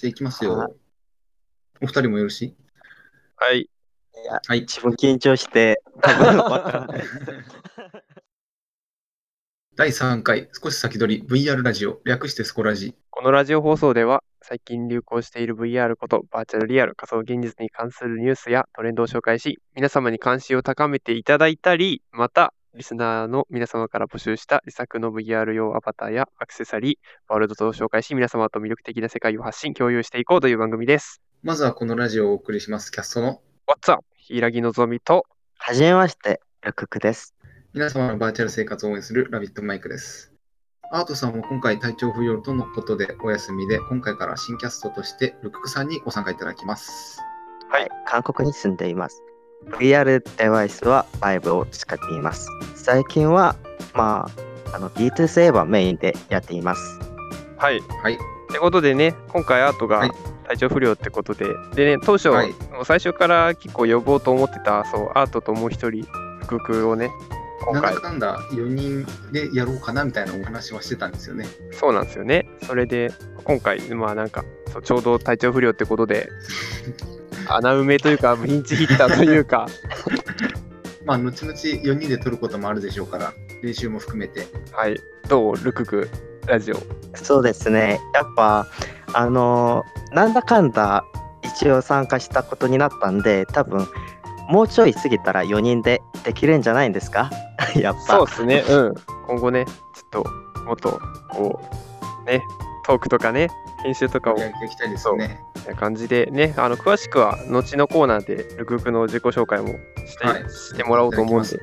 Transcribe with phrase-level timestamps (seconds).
[0.00, 0.76] じゃあ行きますはよ。
[1.82, 2.56] お二人もよろしい？
[3.36, 3.68] はい。
[4.46, 4.60] はい。
[4.60, 7.02] 自分緊張して、多分わからない。
[9.76, 12.94] 第3回、少し先取り VR ラジオ、略してスコラジ。
[13.10, 26.96] このラジオ放送では、最近流行している VR こと、バーチャルリアル仮想現実に関するニュースやトレンドを紹介し、皆様に関心を高めていただいたり、また、リスナーの皆様から募集した自作の VR 用アバターやアクセサリー、
[27.28, 31.20] ワールドと紹介し、皆様と魅力的な世界を発信、共有していこうという番組です。
[31.42, 34.04] まずはこのラジオをお送りします、キャストの What's up?
[34.14, 35.26] 平木のぞみと、
[35.58, 37.34] はじめまして、ルククです。
[37.74, 40.32] 皆様のバーチャル生活を応援するラビットマイクです。
[40.92, 47.18] アートさんも今回体調不良とのことでお休みで、今回から新キャストとしてルククさんにご参加いただきます。
[47.68, 47.88] はい。
[48.06, 49.20] 韓国に住んでいます。
[49.66, 52.48] VR デバイスは Vive を使っています。
[52.74, 53.56] 最近は、
[53.94, 54.28] ま
[54.72, 56.98] あ、あの、ビートセーバーメインでやっています。
[57.56, 57.80] はい。
[58.02, 58.14] はい。
[58.14, 58.16] っ
[58.52, 60.10] てことでね、今回アートがはい
[60.50, 62.52] 体調不良ってことで、でね、当初、はい
[62.84, 66.04] 最初から結構呼ぼうと思ってた、そう、アートともう一人、
[66.40, 67.10] 福君をね、
[67.60, 71.46] 今回なんだ、かんだ4人でやろうかなみたいなお話はしてたんですよね。
[71.70, 72.48] そうなんですよね。
[72.64, 73.12] それで、
[73.44, 76.28] 今回、まあなんか、そうちょうど体調不良ってことで、
[77.56, 79.66] 穴埋めというか、ピンチヒッターというか、
[81.04, 84.46] まあ、後々4人で撮ることもあるでしょうから、練習も含めて。
[84.72, 86.08] はい、どう、ルクク
[86.46, 86.76] ラジオ。
[87.14, 88.00] そうですね。
[88.14, 88.66] やっぱ、
[89.12, 91.04] あのなんだかんだ
[91.42, 93.86] 一応参加したことになったんで、多分、
[94.48, 97.30] もうちょい過ぎたら4人でできるんじゃないんですか？
[97.74, 98.00] やっぱ。
[98.16, 98.94] そうですね、うん。
[99.26, 99.72] 今後ね、ちょ
[100.22, 100.24] っと、
[100.64, 101.60] もっと、こ
[102.22, 102.42] う、ね、
[102.86, 103.48] トークとかね、
[103.82, 105.38] 編集とかをやっていきたいですよね。
[105.66, 109.68] な感じでね、あの詳しくは後のコーナーでルクークの自己紹介も
[110.06, 111.58] して,、はいしてもらおうと思うんで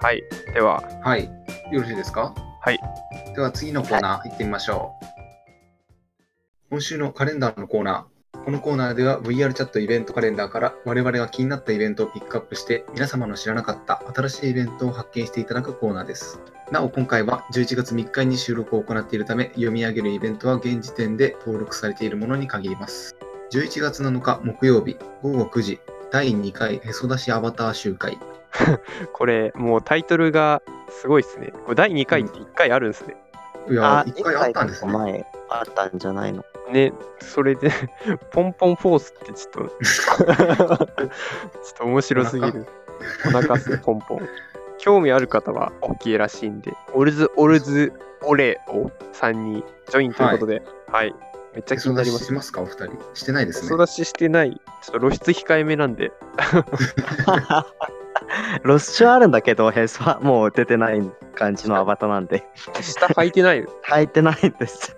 [0.00, 0.22] はい。
[0.54, 1.24] では、はい。
[1.70, 2.34] よろしいですか？
[2.60, 2.78] はい。
[3.34, 5.06] では次のコーナー行ってみましょう。
[6.70, 8.09] 今週のカレンダーのコーナー。
[8.44, 16.40] このコーナーでは VR チャットイベントカレンダーから我々が気になったイベントをピックアップして皆様の知らなかった新しいイベントを発見していただくコーナーです。
[16.70, 23.16] なお今回は11月3日に収録を行っているため読み上げるイベントは現時点で登録されているものに限ります。
[23.52, 25.80] 11月7日木曜日午後9時
[26.10, 28.18] 第2回へそ出しアバター集会。
[29.12, 31.52] これ、もうタイトルがすごいですね。
[31.64, 33.16] これ第2回って1回あるんですね。
[33.68, 34.92] いやあ、1回あったんですね。
[34.92, 36.44] 前あったんじゃないの？
[36.70, 37.70] ね、それで、
[38.30, 40.88] ポンポンフォースってちょっと、 ちょっ
[41.78, 42.66] と面白すぎる。
[43.26, 44.28] お腹すポンポン。
[44.78, 51.14] 興味ある方は OK らしいんで、オルズ・オルズ・オレを3にジョインということで、はい。
[51.52, 52.60] めっちゃ気になりますしますか？
[52.60, 52.90] お二人。
[53.14, 53.68] してないですね。
[53.68, 54.52] そ出ししてない。
[54.82, 56.12] ちょっと露出控えめなんで。
[58.64, 61.02] 露出はあるんだけど、ヘスはもう出てない
[61.34, 62.46] 感じのアバターなんで、
[62.80, 63.60] 下履いてない。
[63.60, 64.96] い入ってないんです。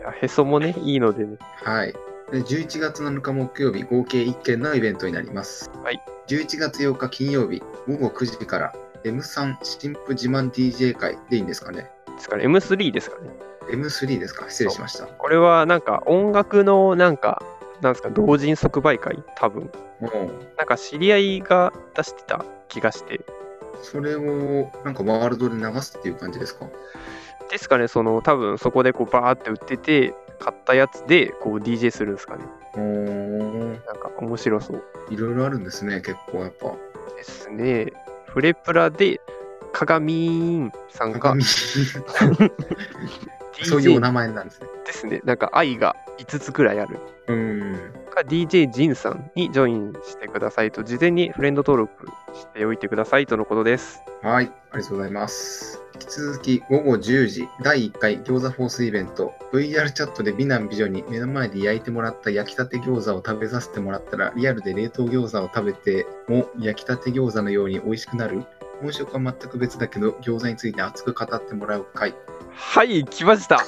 [0.00, 1.36] や へそもね、いいのでね。
[1.62, 1.92] はい。
[2.30, 5.70] で11月7日木曜日、合計1件のイベントになります。
[5.82, 6.00] はい。
[6.28, 8.72] 11月8日金曜日、午後9時から
[9.04, 11.90] M3 新婦自慢 DJ 会でいいんですかね。
[12.14, 13.30] ですから M3 ですかね。
[13.72, 15.06] M3 ですか失礼しました。
[15.06, 17.42] これはなんか音楽のなんか、
[17.82, 19.22] なんですか、同人即売会？
[19.36, 19.70] 多分。
[20.00, 20.10] もう、
[20.56, 23.20] なんか知り合いが出してた気がして。
[23.82, 26.66] それをなんかワールドで流すっていう感じですか？
[27.50, 32.44] ですかね、その多分そこでこうバーって売ってて、買ったやつでこう DJ するんですかね。
[32.74, 36.72] おー、なんか面白そういろいろあるんですね、結構やっぱ。
[37.16, 37.92] ですね。
[38.26, 39.20] フレプラで、
[39.72, 41.42] 鏡さんが鏡
[43.64, 44.68] そういうお名前なんですね。
[44.92, 45.20] ですね。
[45.24, 46.98] なんか愛が5つくらいある。
[47.28, 48.00] うん。
[48.10, 54.02] か DJ ジンさんにジョインしてくださいと、事前にフレンド登録しておいてくださいとのことです。
[54.22, 55.80] はい、ありがとうございます。
[55.94, 68.44] 引き続き午後10時、第1回餃子フォースイベント、VR チャットで美男美女に目の前で焼いてもらった焼きたて餃子を食べさせてもらったら、リアルで冷凍餃子を食べても焼きたて餃子のように美味しくなる
[68.80, 72.14] 本職は全く別だけど、餃子について熱く語ってもらう回。
[72.52, 73.58] はい、来ました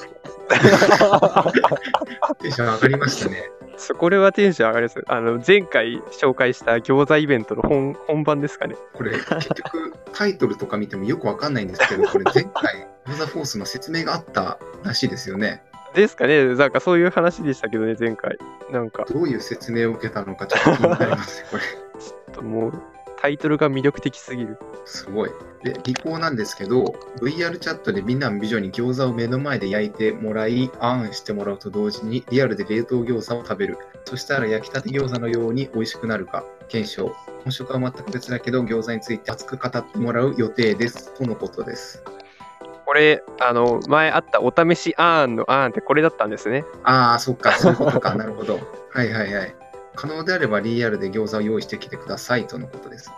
[2.39, 3.49] テンション上がりましたね。
[3.77, 5.03] そこれはテンション上がります。
[5.07, 8.75] あの、前回紹介した餃子イベントの本 本番ですかね。
[8.93, 15.63] これ、結局、タイトルとか見てもよくわかんないんですけど、これ前回、餃子フォースの説明があったらしいですよね。
[15.93, 18.37] ですかねなんかそういう話でしたけどね、前回。
[18.71, 21.63] なんか、どういう説明を受けたのかちょっと気になりますね、これ。
[21.99, 22.73] ちょっともう、
[23.19, 24.57] タイトルが魅力的すぎる。
[24.85, 25.31] すごい。
[25.63, 33.77] で、技巧なんですけど、VR チャットで美男美女に餃子を目の前で焼いてもらい、あんしてもらうと同時に、リアルで冷凍餃子を食べる。
[34.05, 37.15] そしたら焼きたて餃子のように美味しくなるか、検証。
[37.43, 41.13] 本職は全く別だけど、餃子について熱く語ってもらう予定です。
[41.13, 42.03] とのことです。
[42.03, 46.65] ここれ、あの、前あったお試しあーんのあーんってこれだったんですね。
[46.83, 48.13] ああ、そっか、そういうことか。
[48.15, 48.59] なるほど。
[48.91, 49.55] はいはいはい。
[49.95, 53.11] 可能であればリアルで餃子を用意してきてくださいとのことです。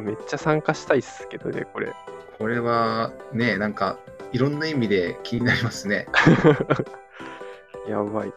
[0.00, 1.92] めっちゃ参加したいっすけどね、これ。
[2.38, 3.98] これはね、なんか、
[4.32, 6.06] いろんな意味で気になりますね。
[7.88, 8.32] やばい。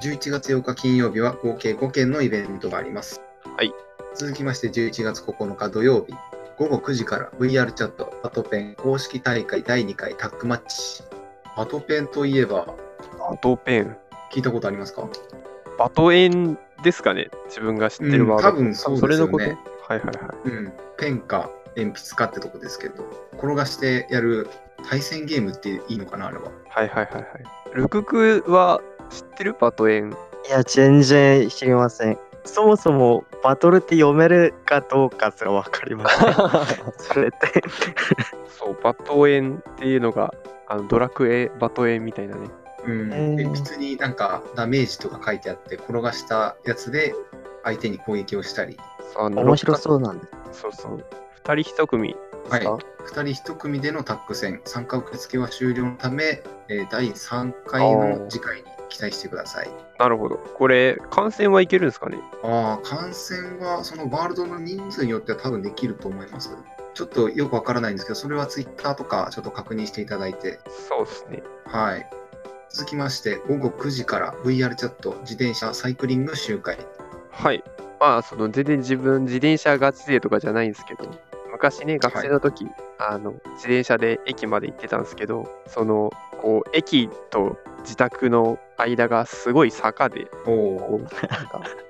[0.00, 3.20] 11月8日金曜日は合計5件のイベントがあります。
[3.56, 3.72] はい。
[4.14, 6.14] 続きまして11月9日土曜日、
[6.56, 11.02] 午後9時から VR チャットバトペン公式大会第2回タッグマッチ。
[11.56, 12.66] バトペンといえば、
[13.18, 13.96] バトペン。
[14.32, 15.08] 聞いたことありますか？
[15.78, 18.48] バトエンですかね自分が知ってるワード。
[18.50, 20.48] うん多分そうですよねれのことはいはいはい。
[20.48, 20.72] うん。
[20.98, 23.04] ペンか鉛筆かってとこですけど、
[23.34, 24.48] 転がしてやる
[24.88, 26.50] 対戦ゲームっていいのかな、あれは。
[26.68, 27.24] はいはいはいはい。
[27.74, 28.80] ルククは
[29.10, 29.54] 知ってる？
[29.58, 30.14] バトエン。
[30.46, 32.18] いや、全然知りません。
[32.44, 36.34] そもそもバトルって読めるかどうかすら分かりません。
[36.96, 37.62] それって。
[38.48, 40.32] そう、バトエンっていうのが、
[40.66, 42.48] あのドラクエバトエンみたいなね。
[42.86, 43.36] うん。
[43.36, 47.14] 鉛筆になんかダメージとか書いてあって、転がしたやつで
[47.64, 48.78] 相手に攻撃をしたり、
[49.16, 50.60] あの面白そうなんです。
[50.62, 51.04] そうそう。
[51.34, 52.16] 二人一組で
[52.50, 59.70] すか、はい2人1組でのタッグ戦、参加受付は終了のため、えー第3回の次回に期待してください。
[59.98, 60.36] なるほど。
[60.36, 62.18] これ、観戦はいけるんですかね？
[62.42, 66.50] ああ、観戦はそのワールドの人数によっては多分できると思います。
[66.94, 71.42] ちょっとよくわからないんですけど、それはツイッターとかちょっと確認していただいて、そうですね。
[71.64, 72.10] はい。
[72.70, 76.76] 続きまして、午後9時から VR チャット自転車サイクリング集会。
[77.30, 77.64] はい。
[78.00, 81.10] まあ、その全然自分、自転車ガチ勢とかじゃないんですけど、
[81.50, 82.66] 昔ね、学生の時、
[82.98, 86.10] あの、自転車で駅まで行ってたんですけど、その、
[86.40, 91.00] こう、駅と自宅の間がすごい坂で、お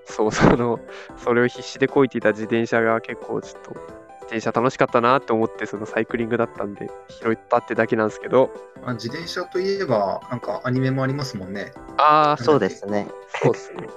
[0.06, 0.80] そう、その、
[1.16, 8.50] それを必死でこいていた自転車が結構ちょっと、自転車楽しかったなって思って、そのサイクリングだったんで、拾ったってだけなんですけど、
[8.84, 11.72] あ自転車といえば、なんかアニメもありますもんね。
[11.98, 13.08] ああ、そうですね。
[13.42, 13.88] そうっすね。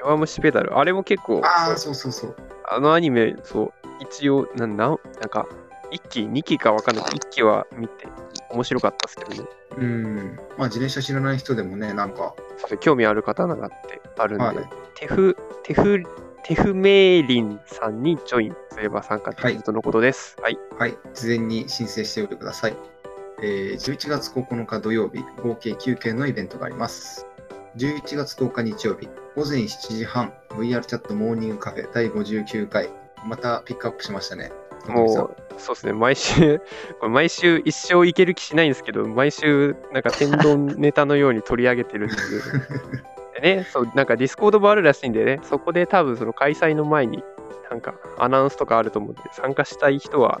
[0.00, 2.36] 弱虫ペダル、あれも結構、ああ、そうそうそう。
[2.70, 5.46] あのアニメ、そう、一応、なんなんなんか、
[5.92, 8.06] 1期、2期かわかんないけど、1期は見て、
[8.50, 9.48] 面白かったですけどね。
[9.76, 10.40] うん。
[10.56, 12.34] まあ自転車知らない人でもね、なんか、
[12.80, 14.56] 興味ある方ながってあるんで、はい
[14.94, 16.02] テフ、テフ、
[16.44, 20.36] テフメイリンさんにジョインすれば参加できるとのことです。
[20.42, 20.58] はい。
[20.78, 22.76] はい、事前に申請しておいてください。
[23.42, 27.26] えー11月9日土曜日、合計9件のイベントがあります。
[27.76, 32.90] 11月10日日曜日、午前7時半、VR チャットモーニングカフェ第59回、
[33.24, 34.50] またピックアップしましたね。
[34.88, 35.08] もう、
[35.56, 36.58] そうですね、毎週、
[36.98, 42.42] これ毎週一生いける気しないんですけど、毎週、なんか天丼ネタのように取り上げてるんですよ。
[43.40, 47.22] でね、そう、なんかディスコードもあるらしいんでね、そこで多分その開催の前に、
[47.70, 50.40] なんかアナウンスとかあると思うんで、参加したい人は、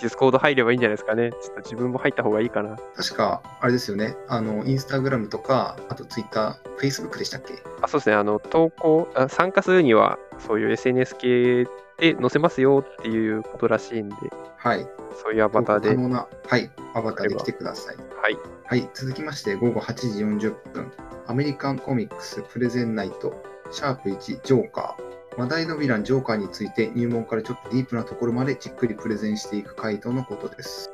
[0.00, 1.30] ディスコード入ればいいんじゃないですかね。
[1.30, 2.76] ちょっと自分も入った方がいいかな。
[2.96, 7.54] 確か、あれですよね、あの、インスタグラムとか、あとツイッター、フェイスブックでしたっけ？
[7.82, 11.64] あ、そうですね、あの、投稿、あ参加するには、そういう SNS 系
[11.98, 14.16] で載せますよっていうことらしいんで、
[14.56, 14.86] はい。
[15.22, 17.96] そういうアバターで、可能な、はい、アバターで来てください。
[17.96, 18.38] はい。
[18.66, 20.90] はい、続きまして午後8時40分、
[21.26, 25.13] アメリカンコミックスプレゼンナイト、シャープ1、ジョーカー。
[25.36, 30.92] 話題のヴィラン、ジョーカーについて入門からちょっとディープなところまでじっくりプレゼンしていく回答のことです。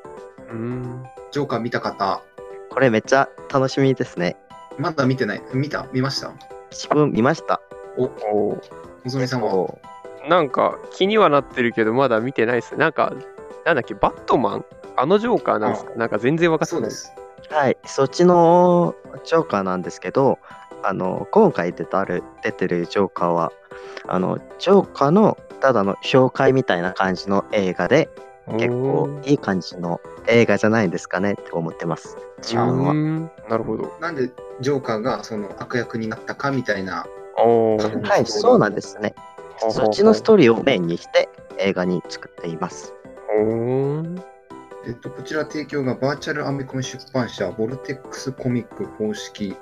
[0.49, 1.05] うーん。
[1.31, 2.23] ジョーカー見た方、
[2.71, 4.37] これめっちゃ楽しみですね。
[4.79, 5.87] まだ見てない見た？
[5.93, 6.33] 見ました？
[6.71, 7.61] 自分見ました。
[7.99, 9.55] お、おーのぞみさんは？
[9.55, 9.79] お
[10.27, 12.77] なんか気にはなってるけど、まだ見てないです。
[12.77, 13.13] なんか、
[13.67, 14.65] なんだっけ、バットマン？
[14.97, 15.95] あのジョーカーなんですか？
[15.97, 16.83] なんか全然分かってない。
[16.83, 17.13] そうです。
[17.51, 18.95] はい、そっちの
[19.25, 20.39] ジョーカーなんですけど、
[20.83, 23.53] あの今回出たる出てるジョーカーは、
[24.07, 28.09] あのジョーカーのただの紹介みたいな感じの映画で、
[28.53, 32.17] 結構いい感じの映画じゃないですかねって思ってます。
[32.39, 33.31] 自う分は。
[33.49, 33.93] なるほど。
[34.01, 37.07] なんでジョーカーがその悪役になったかみたいな、
[37.37, 39.15] はい、そうなんですね。
[39.59, 42.95] そっちのストーリーをメインにして映画に作っています。
[44.87, 49.55] えっと、こちら提供がバーチャルアメコミ出版社、ボルテックスコミック公式。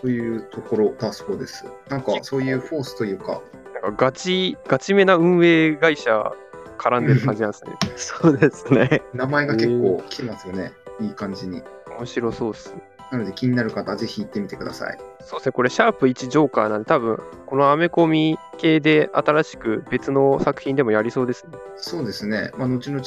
[0.00, 1.66] というところだそうです。
[1.88, 3.40] なんかそういうフォースというか、
[3.74, 6.32] なんかガチ、ガチめな運営会社
[6.78, 7.72] 絡んでる感じなんですね。
[7.96, 9.02] そうですね。
[9.14, 10.72] 名前が結構来てますよね。
[11.00, 11.62] いい感じに。
[11.98, 12.82] 面白そうっすね。
[13.12, 14.98] なので気になる方はぜひ行ってみてください。
[15.20, 21.52] そうですね、これ、シャープ1ジョーカーなんで、多分このアメコミ系で新しく別の作品でもやりそうですね。
[21.76, 22.50] そうですね。
[22.56, 23.00] まあ、後々、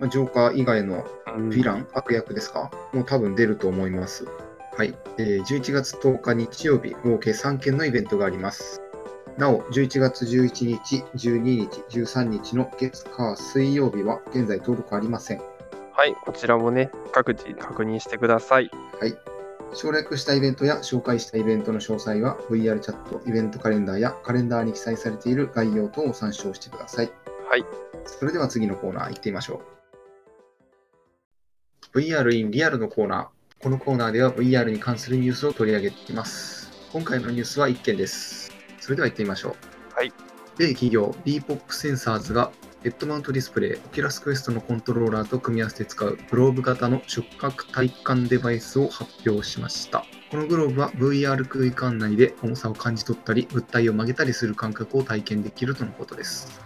[0.00, 1.04] まあ、ジョーカー以外の
[1.36, 2.70] うんヴィラン、悪役ですか？
[2.92, 4.24] もう多分出ると思います。
[4.76, 4.96] はい。
[5.18, 8.80] えー11月10日日曜日、合計3件のイベントがあります。
[9.36, 15.42] なお、11月11日、12日、13日の月、火、水曜日は現在登録ありません。
[15.94, 18.70] はい、こちらもね、各自確認してください。
[18.98, 19.14] はい。
[19.74, 27.10] 省略したイベントや紹介したイベントの詳細は VR チャット、イベントカレンダーやカレンダーに記載されている概要等を参照してください。
[27.48, 27.64] はい。
[28.04, 29.62] それでは次のコーナー行ってみましょ
[31.94, 31.98] う。
[31.98, 33.62] VR in リアルのコーナー。
[33.62, 36.70] このコーナーでは VR に関するニュースを取り上げています。
[36.92, 38.52] 今回のニュースは1件です。
[38.80, 39.94] それでは行ってみましょう。
[39.94, 40.12] はい。
[40.58, 42.50] 米企業 BPOC センサーズが
[42.82, 50.04] ヘッドマウントディスプレイ、オキュラスクエストのコントローラーと組み合わせて使うグローブ型の触覚体感デバイスを発表しました。
[50.32, 56.60] このグローブは VR 空間内で重さを感じ取ったり、物体を曲げたりする感覚を体験できるとのことです。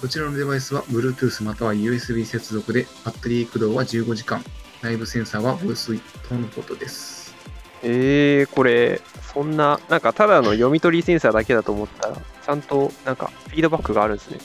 [0.00, 4.40] こちらのデバイスは Bluetooth または USB 接続で、バッテリー駆動は15時間、
[4.82, 5.98] 内部センサーはボイス
[6.28, 7.34] とのことです。
[7.82, 14.38] えー、これ、そんな、なんかただの読み取りセンサーだけだと思ったら、ちゃんとなんかフィードバックがあるんですね。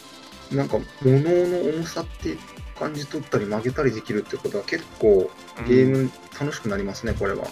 [0.51, 2.37] なんか、物の重さって
[2.77, 5.29] 感じ取ったり曲げたりできるってことは結構
[5.67, 7.47] ゲーうんム楽しくなりますね、これは。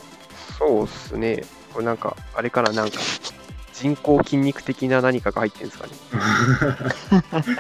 [0.58, 1.44] そうっすね。
[1.74, 2.98] これなんか、あれからなんか、
[3.74, 5.94] 人工筋肉的な何かが入ってるんですかね。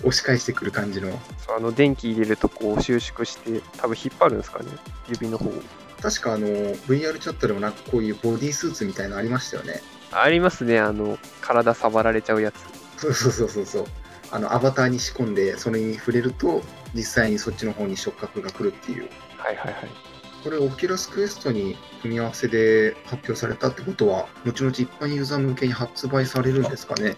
[0.00, 1.10] 押し返してくる感じの。
[1.44, 4.66] そうあの電気入れるとこう収縮して、多分引っ張るんですかね、
[5.08, 5.52] 指の方を。
[6.00, 9.82] 確かあの VR チャットでもなんかこういうボディースーツみたいなのありましたよね。
[10.12, 12.56] ありますね、あの、体触られちゃうやつ。
[13.00, 13.86] そうそうそうそうそう。
[14.30, 16.62] あのアバターに仕込んでそれに触れると
[16.94, 19.08] 実際にそっちの方に触覚が来るっていう。
[19.36, 19.88] はいはいはい。
[20.44, 27.16] これオキュラスクエストに組み合わせで発表されたってことは後々一般ユーザー向けに発売されるんですかね？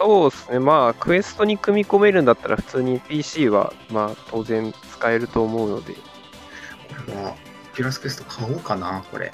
[0.00, 5.92] そうですね、まあ、クエストに組み込めるんだったら、普通に PC は、まあ、当然使えると思うので。
[5.94, 6.00] こ
[7.08, 7.36] れは
[7.72, 9.30] オキュラスクエスト買おうかな、これ。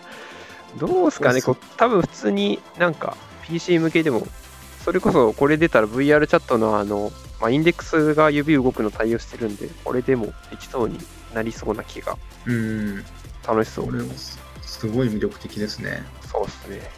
[0.76, 4.26] どうですかね、こう多分普通になんか PC 向けでも、
[4.84, 7.10] それこそこれ出たら VR チャットのあの、
[7.40, 10.98] まあ、インデックスが指動くの対応してるんで、これでもできそうに
[11.34, 13.04] なりそうな気がうん、
[13.46, 13.92] 楽しそうこ。
[13.92, 16.02] れはすすごい魅力的ですね。
[16.30, 16.90] そうですね。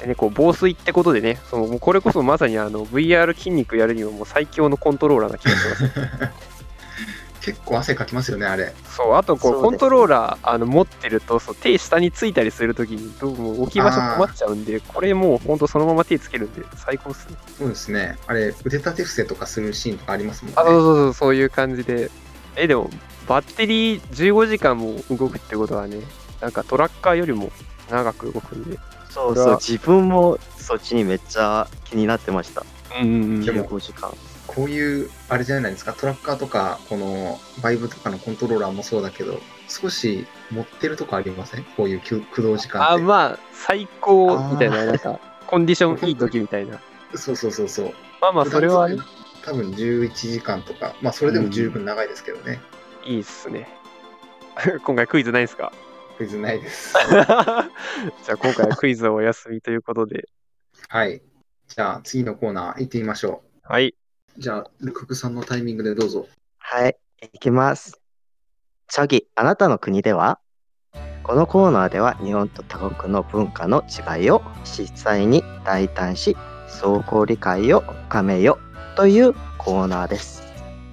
[0.00, 5.90] でね、こう防水ってことでね、そのもうこれこそまさにあの VR 筋肉やるにはもう最強のコントローラーな気がします。
[7.42, 8.72] 結構汗かきますよね、あれ。
[8.88, 17.36] そう、あとこう、ねコントローラーあの持ってるとそう、手下についたりするときにどうも置き場所困っちゃうんで、これもうほんとそのまま手つけるんで最高っすね。
[17.58, 18.16] そうですね。
[18.26, 20.60] あれ、腕立て伏せとかするシーンとかありますもんね。
[20.60, 22.10] あ、そうそうそう、そういう感じで。
[22.54, 22.90] え、でも、
[23.26, 25.98] バッテリー15時間も動くってことはね、
[26.40, 27.50] なんかトラッカーよりも
[27.90, 28.78] 長く動くんで。
[29.10, 32.64] そうそう自分もそっちにめっちゃ気になってました。
[33.00, 33.44] うんうんうん。
[33.44, 34.10] でも15時間。
[34.54, 41.64] こういう、あれじゃないですか、トラッカーとか、このバイブとかのコントローラーもそうだけど、少し持ってるとこありません？
[41.76, 43.02] こういう駆駆動時間って。
[43.02, 46.78] あ、まあ、最高みたいな、なんか、コンディションいい時みたいな。
[47.14, 47.94] そうそうそうそう。
[48.20, 48.98] まあまあ、それはね、
[49.44, 52.60] 多分11時間とか、まあそれでも十分長いですけどね。
[53.04, 53.68] いいっすね。
[54.84, 55.72] 今回クイズないですか？
[56.18, 56.92] クイズないです。
[57.10, 60.28] じゃあ今回はクイズはお休みということで。
[60.88, 61.22] はい。
[61.68, 63.94] じゃあ次のコーナー行ってみましょはい。
[64.36, 64.40] う。
[64.40, 66.26] じゃあ、ルククさんのタイミングでどうぞ。
[66.58, 66.96] はい、
[67.32, 68.00] いきます。
[68.88, 70.38] チャギ、あなたの国では？
[71.22, 73.84] このコーナーでは日本と他国の文化の
[74.16, 76.36] 違いを実際に大胆し、
[76.68, 78.58] 相互理解を深めよ
[78.96, 80.42] というコーナーです。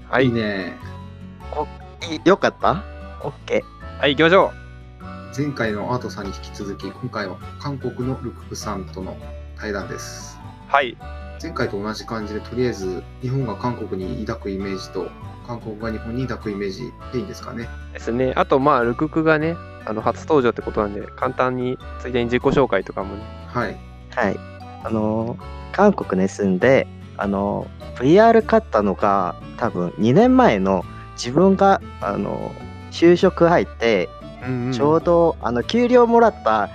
[0.08, 0.29] はい。
[0.29, 0.77] ね。
[2.10, 2.84] いよかった
[3.22, 3.63] ?OK。
[4.00, 4.51] はい、行きましょ
[5.36, 9.17] 前回のアートさんに引き続き、今回は韓国のルククさんとの
[9.58, 10.39] 対談です。
[10.69, 10.72] う。
[10.72, 10.98] はい。
[11.41, 15.10] 前回と同じ感じで、とりあえず日本が韓国に抱くイメージと、
[15.48, 17.67] 韓国が日本に抱くイメージでいいんですかね？
[17.93, 18.34] ですね。
[18.36, 19.55] あと、まあ、ルククがね、
[19.86, 23.24] あの初登場ってことなんで、簡単についでに自己紹介とかもね。
[23.48, 23.77] はい。
[24.15, 24.36] はい。
[24.84, 34.10] あのー韓国に住んで、あのー VR 買ったのが多分2年前の自分が、あのー就職入って、
[34.46, 36.69] うんちょうど、あの給料もらった、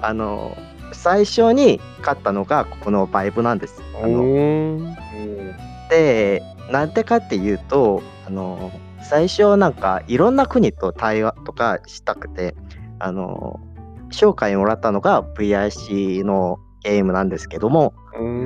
[0.00, 0.56] あの
[0.92, 3.82] 最初に買ったのがここのバイブなんです。
[4.02, 4.96] あの
[5.90, 8.72] でなんでかっていうとあの
[9.08, 12.56] 最初なんかいろんな国と対話とかしたくて
[12.98, 13.60] あの
[14.10, 17.94] 紹介もらったのが VIC のゲームなんですけども、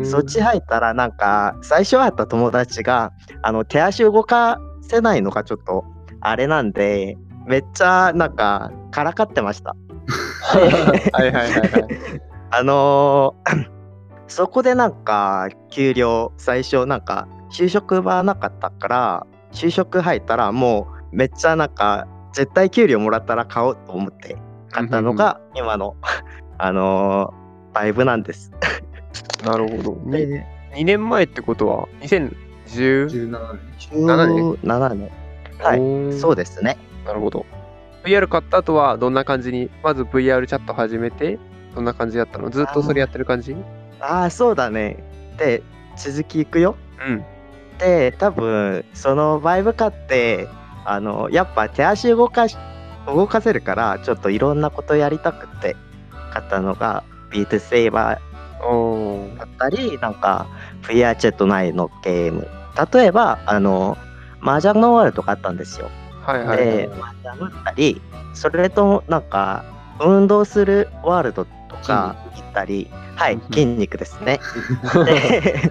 [0.04, 5.84] そっち入ったらなんか最初会った友達があの手足動かせないのがちょっと
[6.20, 7.16] あれなんで
[7.46, 9.76] めっちゃなんかからかってました。
[10.52, 10.62] はい
[11.12, 12.29] はいはいはい。
[12.50, 13.70] あのー
[14.28, 24.36] そこでなんか給料最初なんか就職はなかったから就職入ったらもうめっちゃなんか絶対給料もらったら買おうと思って
[24.70, 25.96] 買ったのが今の
[26.58, 27.40] あのー
[27.72, 28.52] バイブなんです。
[29.44, 29.92] なるほど。
[30.04, 32.34] にで2年前ってことは、2010
[32.66, 35.10] 17年？17年。
[35.58, 36.78] はいそうですね。
[37.06, 37.46] なるほど。
[38.04, 41.38] VR 買った後はどんな感じに、まず VR チャット始めて、
[41.74, 42.50] どんな感じだったの？
[42.50, 43.56] ずっとそれやってる感じ？
[44.00, 45.02] ああ、そうだね。
[45.38, 45.62] で、
[45.96, 46.76] 続きいくよ。
[47.06, 47.24] うん。
[47.78, 50.48] で、多分、そのバイブ買って、
[50.84, 52.56] あの、やっぱ手足動かし、
[53.06, 55.76] 動かせるから、ちょっといろんなことやりたくて
[56.32, 58.18] 買ったのが、ビートセーバ
[58.62, 60.46] おーーだったり、なんか、
[60.82, 62.48] VR チェット内のゲーム。
[62.92, 63.96] 例えば、あの、
[64.42, 65.90] 麻雀のワールドがあったんですよ。
[66.22, 66.56] はいはいはい。
[66.58, 68.02] で、麻雀打ったり、
[68.34, 69.64] それと、なんか、
[70.00, 74.40] 運動するワールドとか行ったり、はいうん、筋肉ですね。
[75.06, 75.70] で、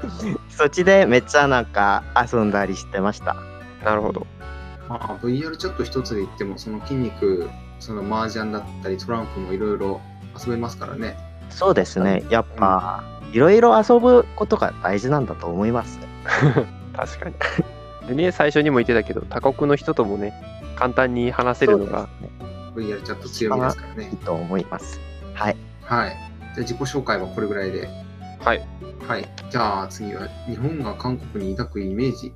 [0.50, 3.36] そっちでめっちゃなんか遊んだりしてました。
[3.84, 4.26] なるほど。
[4.88, 10.02] まあ、VR チャット一つで言っても、その筋肉、その麻雀だったり、トランプもいろいろ
[10.44, 11.18] 遊べますからね。
[11.50, 12.24] そうですね。
[12.30, 16.00] やっぱ、いろいろ遊ぶことが大事なんだと思います。
[16.96, 17.36] 確かに。
[18.08, 20.34] でね、最初にも言ってたけど、他国の人ともね、
[20.76, 22.10] 簡単に話せるのが、
[22.76, 24.18] VR チャット強みですからねいい。
[24.18, 25.00] と思います。
[25.36, 25.58] はい。
[25.90, 26.10] はい。
[26.12, 27.90] じゃあ自己紹介はこれぐらいで。
[28.40, 28.64] はい。
[29.08, 29.28] はい。
[29.50, 32.32] じゃあ次は、日本が韓国に抱くイメージ。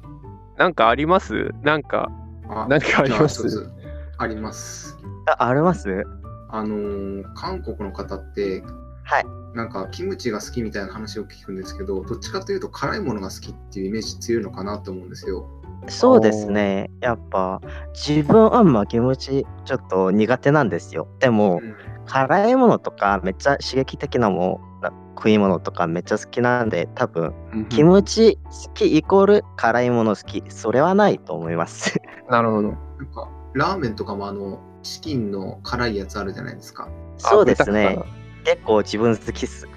[0.57, 1.51] なんかあります？
[1.61, 2.09] なんか、
[2.49, 3.69] あなんかあります？
[4.17, 4.97] あります。
[5.27, 6.03] あ、あります？
[6.49, 8.63] あのー韓国の方って、
[9.03, 9.25] はい。
[9.53, 15.47] なんかキムチが好きみたいな話を聞くんですけど、どっちかというと辛いものが好きっていうイメージ強いのかなと思うんですよ。
[15.89, 16.89] そうですね。
[17.01, 17.61] やっぱ、
[17.93, 21.07] 自分あんまキムチちょっと苦手なんですよ。
[21.19, 27.33] でも、うん辛いものとかめっちゃ刺激的なもの食い物とかめっちゃ好きなんで多分
[27.69, 32.69] キムチ好きイコール辛いもの好きそれはないと思います なるほど。
[32.69, 32.77] なん
[33.13, 36.87] か、ラーメンとかもあの、チキンの辛いやつあるじゃないですか。
[37.17, 37.99] そうですあね。
[38.43, 39.67] 結構自分好きっす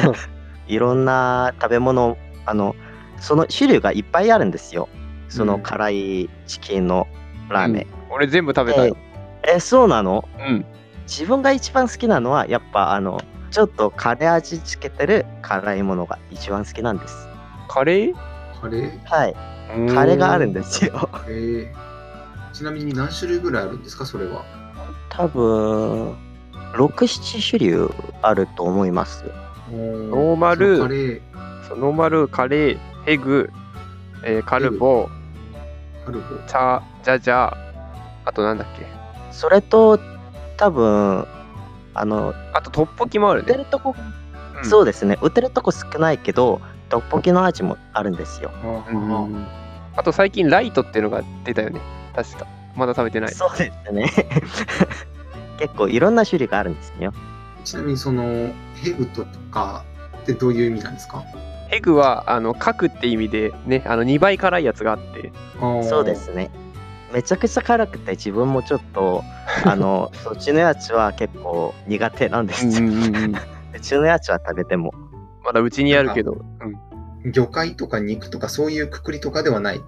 [0.68, 2.74] いろんな食べ物あの
[3.18, 4.88] その種類がいっぱいあるんですよ
[5.28, 7.06] そのうん辛いチキンの
[7.48, 8.96] ラーメン、俺全部食べたよ。
[9.42, 10.28] えそうなの？
[10.38, 10.64] うん。
[11.06, 17.28] 自分が一番好きなのはやっぱあのちょっとカレー味つけてる辛いものが一番好きなんです。
[17.68, 18.14] カレー？
[18.60, 19.04] カレー？
[19.04, 19.34] はい。
[19.92, 20.60] カレーがあるんで。
[20.60, 21.08] ですよ。
[21.28, 24.44] えー、ちなみに何種類ぐらいあるんですか、それは？
[25.10, 26.16] 多分
[26.74, 27.90] 67種類
[28.22, 29.24] あると思います。
[29.70, 31.20] ノーマルカレー、
[31.76, 33.50] ノーマル、カレー、ヘグ、
[34.24, 35.08] えーカルボ、
[36.06, 36.24] カルボ。
[36.46, 37.54] チャ、ジャジャ、
[38.24, 38.86] あとなんだっけ？
[39.30, 39.98] それと
[40.56, 41.26] 多分
[41.94, 43.46] あのあとトッポキもあるね。
[43.48, 49.46] 売ってるとこ、うんそうですね売ってるとこ少ないけどトッポギの味もあるんですようん
[49.96, 51.80] あと最近ライトっていうのが出たよね。
[52.14, 52.46] 確か。
[52.76, 53.30] まだ食べてない。
[53.34, 54.08] そうですね
[55.58, 57.12] 結構いろんな種類があるんですよ
[57.64, 58.22] ちなみにその
[58.82, 59.84] ヘグとか
[60.18, 61.22] ってどういう意味なんですか？
[61.68, 65.32] ヘグは、あの、核って意味で、ね、あの、2倍辛いやつがあって、
[65.88, 66.14] そうで。
[66.16, 66.50] すね
[67.12, 69.22] めちゃくちゃ辛くて自分もちょっと
[69.64, 72.66] あのそっちのやつは結構苦手なんです。
[72.66, 72.72] よ、
[73.74, 74.92] うちのやつは食べても。
[75.44, 76.38] まだうちにあるけど、
[77.24, 77.32] うん。
[77.32, 79.80] 魚介とか肉とかそういうくくりとかではない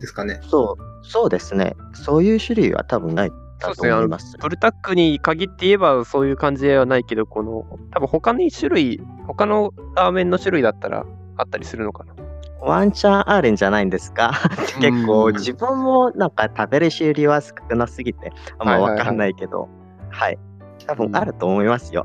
[0.00, 0.40] ですかね。
[0.48, 1.76] そうそうですね。
[1.94, 4.36] そういう種類は多分ないだと思います。
[4.38, 12.14] ブルタックに限って言えばそういう感じではないけど、この、多分他に種類、他のラーメンの種類だったらあったりするのかな。
[12.60, 14.32] ワンチャンあるんじゃないですか？
[14.80, 15.34] 結構うん。
[15.34, 19.68] 自分もなんか食べる種類は少なすぎてあんまわかんないけど。
[20.10, 20.38] はい。
[20.86, 22.02] 多分あると思いますよ。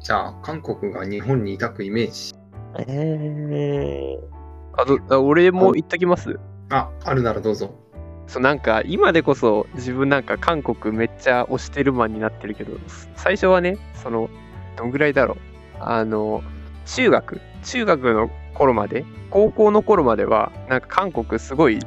[0.00, 2.34] じゃあ、韓国が日本に抱くイメージ。
[2.78, 4.18] え
[4.74, 6.38] あと、あ俺も言っときます？
[6.70, 7.70] あ、あるならどうぞ。
[8.28, 12.72] そうなんか今でこそ自分なんか韓国めっちゃ推してるマンになってるけど
[13.16, 14.30] 最初はねその
[14.76, 15.36] どんぐらいだろう。
[15.80, 16.42] あの
[16.86, 17.40] 中学。
[17.64, 21.78] 中学の頃まで高校の頃まではなんか韓国すごい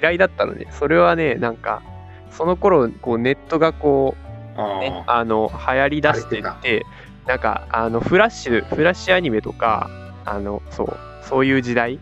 [0.00, 0.66] 嫌いだったのね。
[0.70, 1.82] それはねなんか
[2.30, 4.16] その頃こうネットがこ
[4.56, 6.84] あう、ね、ああの流行りだしてって
[7.26, 9.88] なんかあのフラッシュフラッシュアニメとか
[10.24, 11.98] あのそうそういう時代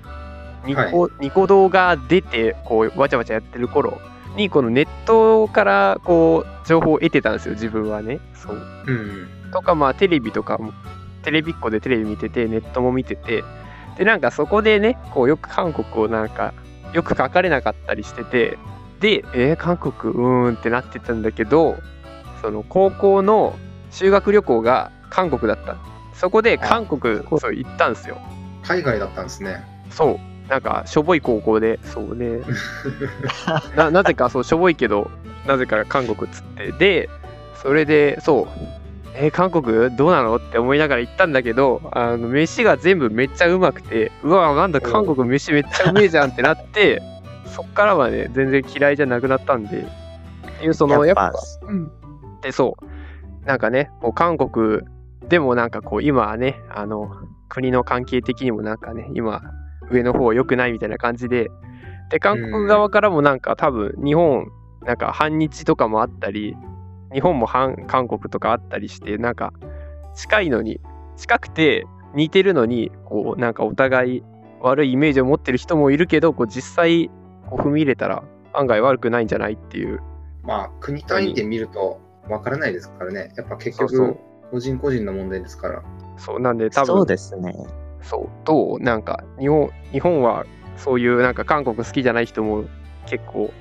[0.65, 3.99] ニコ,、ニコ動が出てこうわちゃわちゃやってる頃
[4.37, 8.21] にこのネットからこう情報を得てたんですよ自分はね。
[8.35, 8.57] そう。
[8.87, 9.51] うん。
[9.53, 10.73] とかまあテレビとかも
[11.23, 13.45] テレビっ子でテレビ見ててネットも見てて
[13.97, 16.55] でなんかそこでねこうよく韓国をなんか
[16.93, 18.59] よく書かれなかったりしてて
[19.01, 21.77] でえー、韓国うーんってなってたんだけど
[22.41, 23.57] その高校の
[23.91, 25.77] 修学旅行が韓国だった。
[26.15, 28.19] そこで韓国そう行ったんですよ。
[28.63, 29.65] 海外だったんですね。
[29.91, 30.19] そう。
[30.49, 32.41] なんかしょぼい高校でそうね。
[33.77, 35.11] ななぜかそうしょぼいけど
[35.47, 36.73] なぜか韓国っつって。
[36.73, 37.09] で
[37.61, 38.82] それでそう
[39.15, 42.17] えー韓国どうなのって思いながら行ったんだけどあ。
[42.17, 47.03] の飯が全部めっちゃうまくてうわなんだ韓国飯めっちゃうめえじゃんってなって
[47.53, 51.33] そっからはね、全然嫌いじゃなくなったんで、っていうその、やっぱ、
[51.69, 51.91] うん。
[52.41, 53.47] で、そう。
[53.47, 54.81] なんかね、こう韓国
[55.29, 57.11] でもなんかこう、今はね、あの、
[57.49, 59.43] 国の関係的にもなんかね、今、
[59.91, 61.51] 上の方良くないみたいな感じで、
[62.09, 64.51] で、韓国側からもなんか多分、日本、
[64.83, 66.57] なんか反日とかもあったり、
[67.13, 69.53] 日本も反韓国とかあったりして、なんか
[70.15, 70.81] 近いのに、
[71.17, 74.23] 近くて似てるのに、こう、なんかお互い
[74.61, 77.11] 悪いイメージを持ってる人もいるけど、こう実際
[77.47, 78.23] こう踏み入れたら
[78.53, 80.01] 案外悪くないんじゃないっていう。
[80.43, 83.33] まあ、国単位で見るとわからないですからね。
[83.37, 84.17] やっぱ結局、
[84.51, 85.83] 個人個人の問題ですから。
[86.17, 87.55] そうなんで多分そうですね。
[88.03, 90.45] そうどうなんか日本日本は
[90.77, 92.65] そういうなんか韓国好きじゃない人も
[93.07, 93.53] 結構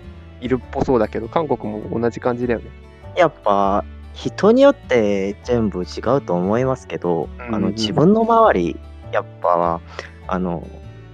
[0.42, 2.66] いるっぽそうだけど韓国も同じ感じだよね。
[3.16, 8.80] やっぱ人によって全部違うと思いますけど、うんうんあの自分の周り
[9.12, 9.82] やっぱ
[10.28, 10.66] あの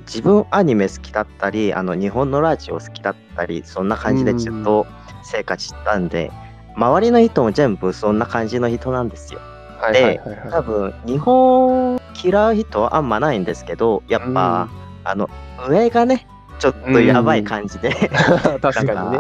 [0.06, 4.86] 自分アニメ好きだったりあの日本のラジオ好きだったりそんな感じでずっと
[5.24, 6.32] 生活したんで、
[6.76, 9.40] 周りの人も全部そんな感じの人なんですよ。
[9.80, 14.70] はいで多分日本嫌う人はあんまないんですけどやっぱ、
[15.04, 15.30] あの
[15.70, 16.28] 上がね
[16.60, 17.94] ちょっとやばい感じで、い。
[18.62, 19.20] 確かにね。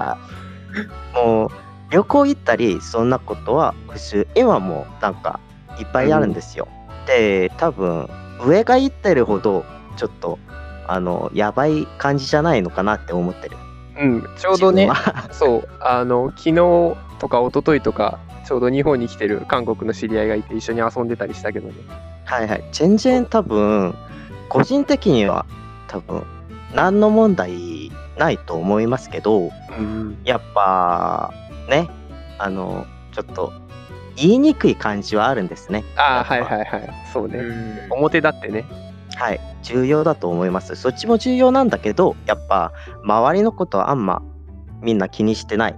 [1.13, 1.50] もう
[1.89, 5.39] 旅行行ったりそんなことは普通今もなんか
[5.80, 6.67] いっぱいあるんですよ。
[7.06, 8.10] で多分
[8.43, 9.63] 上が行ってるほど
[9.95, 10.38] ちょっと
[10.88, 13.58] あのやばい感じじゃないのかなって思ってる。
[14.00, 14.89] うん、ちょうどね
[15.32, 16.56] そうあの昨日
[17.19, 21.73] とか一昨日とかちょうど日本に来てる韓国の知り合いがいて一緒に遊んでたりしたけどね。
[22.26, 23.95] はいはい全然多分
[24.50, 25.45] 個人的には
[25.88, 26.23] 多分
[26.76, 31.32] 何の問題ないと思いますけどうん、やっぱ
[31.68, 31.90] ね
[32.38, 33.52] あのちょっと
[34.16, 35.84] 言いにくい感じはあるんですね。
[35.96, 37.40] ああはいはいはいそうね。
[37.40, 38.66] うん表だってね。
[39.16, 40.76] はい、重要だと思います。
[40.76, 42.72] そっちも重要なんだけど、やっぱ
[43.04, 44.22] 周りのことはあんま
[44.82, 45.76] みんな気にしてない。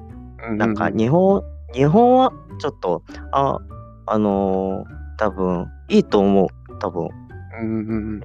[0.49, 3.59] うなんか日本、日本はちょっと、あ、
[4.07, 6.47] あのー多分いいと思う。
[6.79, 7.09] 多分、
[7.61, 8.21] うんうん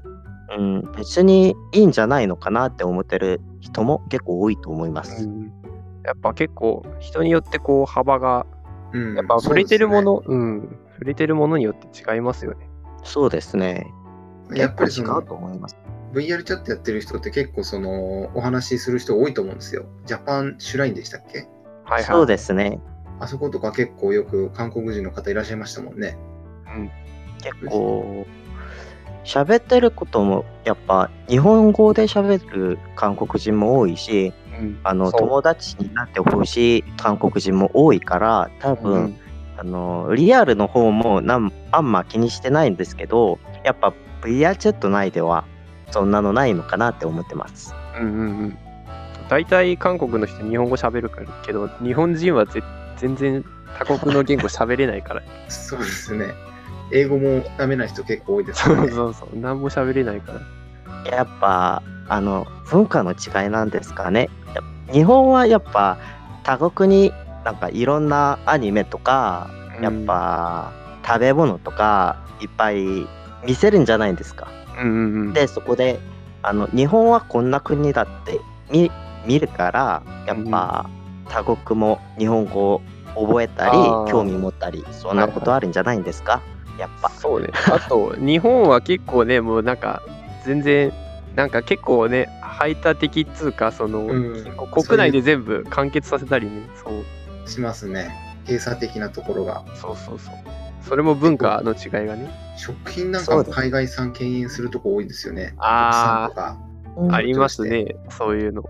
[0.51, 5.25] うんうん、別にいいんじゃないのかなって思ってる人も結構多いと思います。
[5.25, 5.64] うん
[6.05, 8.47] やっぱ結構人によってこう幅が
[8.93, 12.69] うんやっぱ触れてるもそのう,、ん触れてるものによって違いますよね。
[13.03, 13.87] そうですね。
[14.53, 15.77] やっぱり違うと思います。
[16.13, 19.85] VR チャットやってる人って結構そのお話しする人多いと思うんですよ。
[20.07, 21.41] ジャパンシュラインでしたっけ？
[21.41, 21.49] はい
[21.95, 22.03] はい。
[22.05, 22.81] そうですね。
[23.21, 26.17] あそことか結構よく韓国人の方いらっしゃいましたもんね。
[26.77, 26.91] うん
[27.43, 28.27] 結構
[29.25, 34.44] 喋ってることもやっぱ日本語で喋る韓国人も多いしうん
[34.85, 39.19] あの友達になってほしい韓国人も多いから多分、うん
[39.57, 45.45] あのリアルの方もなんあんま気にしてないんですけどやっぱ VR チャット内では
[45.91, 47.75] そんなのないのかなって思ってます。
[47.99, 48.59] うんうんうん。
[49.29, 52.63] 大体韓国の人日本語喋るからけど日本人はぜ
[52.97, 53.45] 全然
[53.79, 55.23] 他国の言語喋れないから。
[55.49, 56.35] そうですね。
[56.91, 58.91] 英語もダメな人結構多いですそう。
[58.91, 59.29] そうそう。
[59.39, 61.11] 何も喋れないから。
[61.17, 64.31] やっぱあの文化の違いなんですかね。
[64.93, 65.99] 日本はやっぱ
[66.43, 67.13] 他国に
[67.45, 70.73] なんかいろんなアニメとかやっぱ
[71.07, 73.07] 食べ物とかいっぱい
[73.45, 74.49] 見せるんじゃないですか。
[74.81, 75.33] うんうんうん。
[75.33, 75.99] でそこで
[76.43, 78.91] あの日本はこんな国だって見
[79.27, 80.89] 見るからやっぱ
[81.29, 82.83] 他国も日本語を
[83.15, 83.79] 覚えたり
[84.11, 86.43] 興味持ったりそんなことあるんじゃないんですか？
[86.79, 87.09] やっぱ。
[87.11, 87.49] そうね。
[87.73, 90.03] あと、日本は結構ね、もうなんか、
[90.45, 90.93] 全然、
[91.35, 98.15] なんか結構ね、排他的っつうか、その、うん国内で全部完結させたりね、そう、しますね。
[98.47, 99.65] 閉鎖的なところが。
[99.75, 100.35] そうそうそう。
[100.83, 105.55] それも文化の違いがね、食品なんかも海外産敬遠するとこ多いですよね。
[105.59, 106.71] あー国産とか。
[106.97, 108.63] うんありますね、そういうの。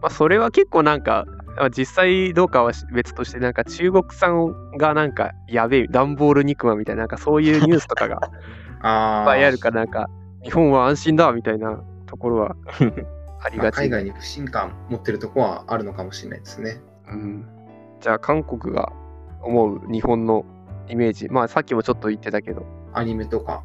[0.00, 1.26] まあ、それは結構なんか、
[1.56, 8.20] まあ実際どうかは別として、なんか中国産がなんかやべえ、段ボール肉まんみたいな、なんかそういうニュースとかが いっ
[8.80, 10.08] あぱいあるから、なんか、
[10.42, 12.56] 日本は安心だみたいなところは
[13.44, 13.76] ありまあがち。
[13.76, 16.80] 海外に不信感持ってるとこはあるのかもしれないですね。
[17.08, 17.46] うん、
[18.00, 18.92] じゃあ韓国が
[19.42, 20.44] 思う日本の
[20.88, 23.64] イメージまあさっきもちょっと言ってたけどアニメとか。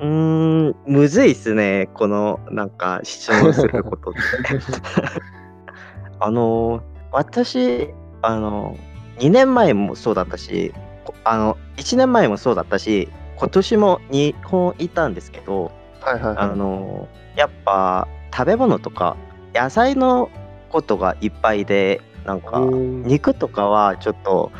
[0.00, 4.20] うーんむずいっすねこのなんかすることって。
[6.18, 7.90] あの私
[8.22, 8.76] あの
[9.18, 10.72] 2年前もそうだったし
[11.04, 16.36] こあの1年前もそうだったし今年も日本いたんですけどはいはい。
[16.36, 19.16] あのやっぱ食べ物とか
[19.54, 20.30] 野菜の
[20.70, 24.52] ことがいっぱいでなんか肉とかはちょっと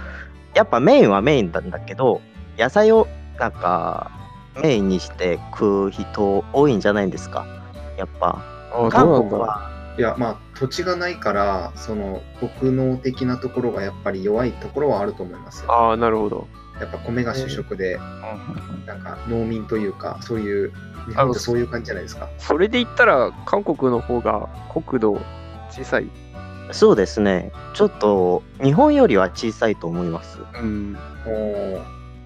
[0.55, 2.20] やっぱメインはメインなんだけど
[2.59, 3.07] 野菜を
[3.38, 4.11] なんか
[4.62, 7.46] メインにして食う人多いんじゃないんですか。
[7.96, 8.42] やっぱ
[8.90, 9.72] 韓国は。
[9.98, 12.22] いや、まあ、土地がないから、その、
[12.59, 15.70] 国能的なところがやっぱり弱いところはあると思いますよ。
[15.70, 16.48] ああ、なるほど。
[16.80, 17.98] やっぱ米が主食で、
[18.87, 20.72] なんか農民というか、そういう、
[21.08, 22.28] 日本ってそういう感じじゃないですか。
[22.38, 25.20] それで言ったら、韓国の方が国土
[25.70, 26.06] 小さい。
[26.70, 27.52] そうですね。
[27.74, 30.38] ちょっと日本よりは小さいと思います。
[30.54, 30.96] うん。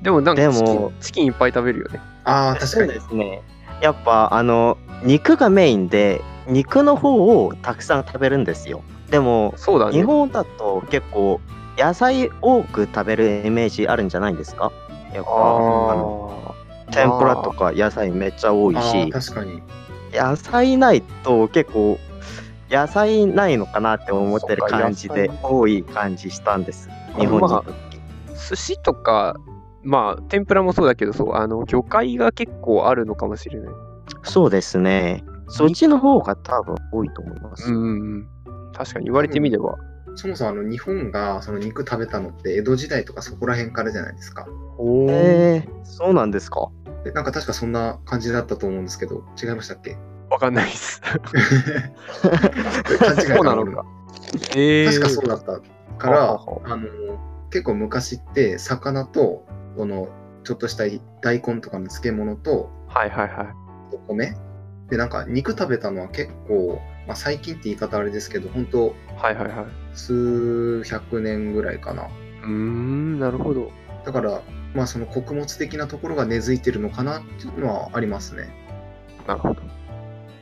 [0.03, 2.01] でもなんかでチキンもチキンいっぱい食べるよね。
[2.25, 3.01] ああ、確かに。
[3.01, 3.43] すね。
[3.81, 8.83] やっぱあの肉がメインで肉の方をたくさん食べるんですよ。
[9.11, 9.93] でもそうだね。
[9.93, 11.41] 日本だと結構
[11.79, 14.73] 野菜多く食べるイメージあるんじゃないですか？
[15.13, 15.35] やっぱあ
[15.95, 16.55] の。
[16.93, 19.63] 天ぷらとか野菜めっちゃ多いあしー確かに。
[20.13, 21.99] 野菜ないと結構
[22.71, 28.01] 野菜ないのかなって思ってる感じで多い感じしたんです日本に行った時
[28.51, 29.37] 寿司とか、
[29.83, 33.75] まあ、天ぷらもそうだけど、そう、あの、魚介が結構あるのかもしれない。
[34.23, 38.29] そうですねそっちの方が多分多いと思います、うんうんうん。
[38.73, 39.77] 確かに言われてみれば。
[40.17, 44.47] そもそもあの日本がその肉食べたのって江戸時代とかそこら辺からじゃないですか。
[44.79, 46.69] おーえー、そうなんですか？
[47.05, 49.97] でなんか確かそんな感じだったと思うんですけど、違いましたっけ？
[50.31, 51.01] わかんないです。
[51.03, 51.13] 勘
[53.15, 53.85] 違いそうなのか。
[54.57, 55.61] えー、確かそうだった
[55.99, 56.87] から、はははあの
[57.51, 60.09] 結構昔って魚とこの
[60.45, 60.85] ちょっとした
[61.23, 63.47] 大根とかの漬物とはいはいはい。
[63.93, 64.35] お米
[64.91, 69.67] でなんか肉食べたのは結構、まあ、最近って言い方あれですけど本当はいはいはい。
[69.97, 73.73] 数百年ぐらいかなうーん、なるほど。
[74.05, 74.41] だから
[74.75, 78.49] まあその穀物的なところが根付いてるのかなっていうのはありますね
[79.27, 79.63] なるほど。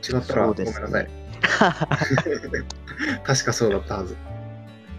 [0.07, 1.09] 違ったらごめんなさい
[3.23, 4.15] 確かそうだったはず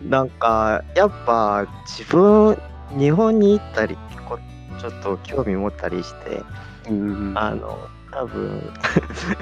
[0.03, 2.59] なんかやっぱ自分
[2.99, 3.97] 日本に行ったり
[4.29, 4.41] こ
[4.81, 6.43] ちょっと興味持ったりして。
[7.35, 8.73] あの多分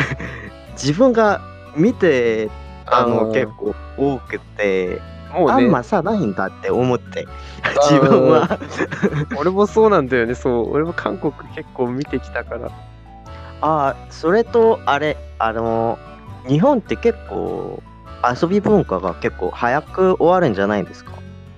[0.72, 1.40] 自分が
[1.76, 2.48] 見て
[2.86, 5.00] あの結構多くて、
[5.32, 7.26] もうね、あんまさないんだって思って。
[7.90, 8.58] 自分は。
[9.38, 10.72] 俺もそうなんだよね、そう。
[10.72, 12.70] 俺も韓国結構見てきたから。
[13.60, 15.98] あーそれとあれあの
[16.46, 17.82] 日本って結構
[18.40, 21.12] 遊び文化が結構早く終わるんじゃないですか？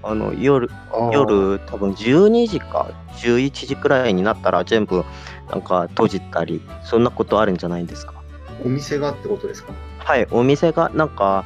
[0.05, 0.71] あの夜
[1.13, 2.87] 夜多分12時か
[3.17, 5.05] 11時くらいになったら全部
[5.51, 8.15] なんか閉じたりそんなことあるんじゃないですか？
[8.65, 9.73] お店がってことですか？
[10.07, 11.45] はいお店がなんか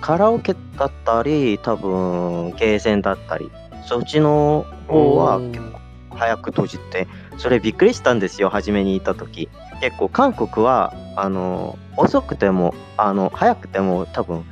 [0.00, 3.52] カラオケだったり多分ゲーセンだったり
[3.86, 5.78] そっちの方は結構
[6.16, 7.06] 早く閉じて
[7.38, 9.48] それびっくりしたんですよ初めに行った時。
[9.80, 14.44] 結構韓国はあの遅くてもあの早くても多分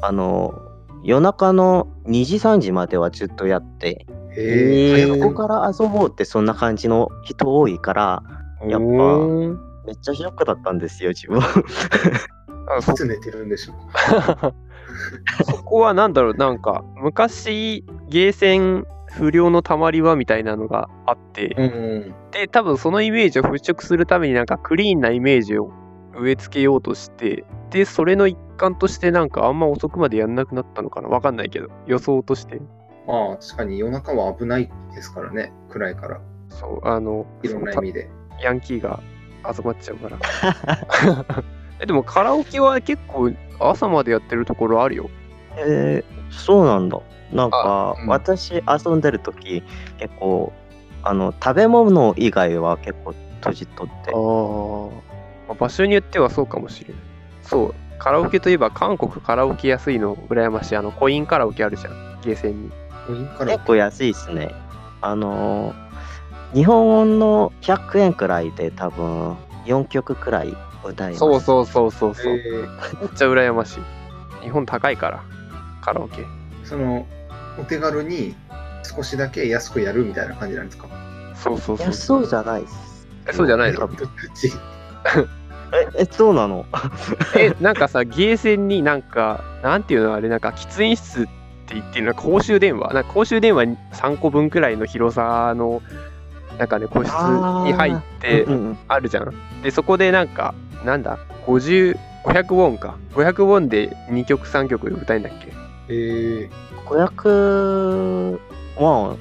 [0.00, 0.60] あの
[1.04, 8.22] 夜中の2時3時まではずっとやってへえへーここから遊ぼうってそんな感じの人多いから
[8.66, 8.86] やっぱ
[9.86, 11.40] めっちゃショックだったんですよ自分
[12.78, 22.14] いつ寝てるんでしょうそこはなんだろう、なんか、昔、ゲーセン不良のたまり場みたいなのがあって、うんうん。
[22.30, 25.70] で、多分そのイメージを払拭するためになんかクリーンなイメージを
[26.18, 32.60] 植え付けようとして、で、それの一環としてなんかあんま遅くまでやんなくなったのかなわかんないけど、予想として。
[33.06, 36.20] まあ確かに夜中は危ないですからね暗いから。
[36.50, 38.10] そう、あの、いろんな意味で。
[38.42, 39.00] ヤンキーが
[39.52, 41.44] 集まっちゃうから。
[41.80, 45.10] えでもカラオケは結構朝までやってるところあるよ。
[45.56, 47.00] えー、そうなんだ
[47.32, 49.62] なんか、あうん私遊んでる時
[49.98, 50.52] 結構
[51.02, 55.54] あの食べ物以外は結構閉じとってああ。
[55.54, 57.02] 場所によってはそうかもしれない。
[57.42, 60.76] そう、カラオケといえば韓国カラオケ安いの羨ましい。
[60.76, 62.70] あの、コインカラオケあるじゃん、ゲーセンに。
[63.06, 64.50] コインから結構安いですね
[65.00, 65.88] あのー
[66.54, 69.36] 日本の100円くらいで多分
[69.66, 71.18] 4曲くらい歌います。
[71.18, 72.34] そうそうそうそうそう。
[72.34, 73.00] えー。
[73.00, 74.44] めっちゃ羨ましい。
[74.44, 75.22] 日本高いから、
[75.80, 76.24] カラオケ。
[76.64, 77.06] その
[77.58, 78.36] お手軽に
[78.84, 80.86] 少しだけ安くやるみたいな感じなんですか？
[81.34, 81.86] そうそうそう。
[81.86, 83.08] いやそうじゃないです。
[83.28, 83.88] えそうじゃないの？
[85.70, 86.64] ええそうなの？
[87.36, 91.26] え、なんかさ、ゲーセンになんか、なんていうのあれ、なんか喫煙室っ
[91.66, 92.94] て言ってるの公衆電話。
[92.94, 95.82] なんか公衆電話3個分くらいの広さの、
[96.58, 98.78] なんかね、個室に入ってうんうん。
[98.88, 99.34] あるじゃん。
[99.62, 102.96] で、そこでなんか、なんだ、50、500ウォンか。
[103.14, 105.52] 500ウォンで2曲3曲歌えんだっけ？
[105.88, 106.50] えー、
[106.86, 108.38] 500
[108.78, 109.16] は、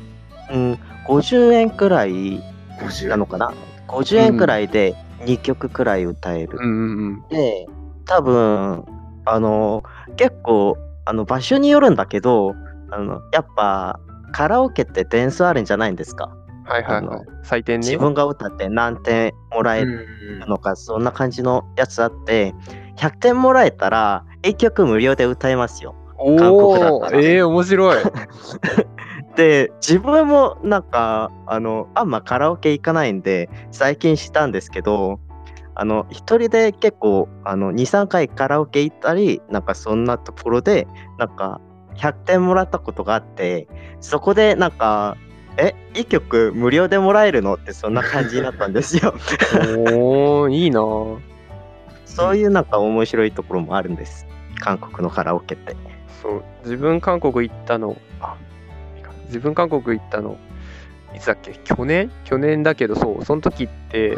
[0.51, 0.73] うん、
[1.07, 2.41] 50円くらい
[2.79, 3.53] 50なのかな
[3.87, 7.27] ？50円くらいで2曲くらい歌える、うんうんうん。
[7.29, 7.65] で
[8.05, 8.85] 多分
[9.25, 9.83] あの
[10.15, 12.53] 結構あの場所によるんだけど
[12.91, 13.99] あのやっぱ
[14.31, 16.35] カラオケって点数あるんじゃないんですか？
[16.67, 17.25] はいはいはい。
[17.43, 17.87] 採点ね。
[17.87, 19.89] 自分が歌って何点もらえうん
[20.39, 22.53] るのか、そんな感じのやつあって
[22.97, 25.95] 100点もらえたら1曲無料で歌えますよ。
[26.17, 28.03] お韓国だったらおええ面白い。
[29.35, 35.19] で自分もなんかあのあんまカラオケ行かないんで最近したんですけど
[35.75, 40.87] あの一人で結構あの23回カラオケ行ったりなんかそんなところで
[41.19, 41.61] なんか
[41.97, 43.67] 100点もらったことがあって
[43.99, 45.17] そこでなんか
[45.57, 47.55] え1曲無料でもらえるの？
[47.55, 49.15] ってそんな感じになったんですよ。
[49.87, 50.79] おおいいな。
[50.79, 51.17] ぁ。
[52.05, 54.27] そういうなんか面白いところもあるんです。
[54.59, 55.75] 韓国のカラオケって。
[56.21, 58.35] そう、自分韓国行ったの、あ、
[59.25, 60.37] 自分韓国行ったの、
[61.15, 61.53] いつだっけ？
[61.63, 62.11] 去年？
[62.23, 64.17] 去年だけど、そう、その時って、